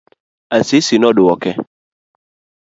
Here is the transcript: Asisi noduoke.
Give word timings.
Asisi 0.55 0.95
noduoke. 0.99 1.51